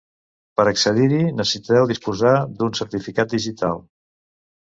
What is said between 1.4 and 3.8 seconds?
necessiteu disposar d'un certificat digital.